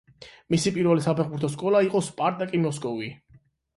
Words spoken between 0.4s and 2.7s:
მისი პირველი საფეხბურთო სკოლა იყო სპარტაკი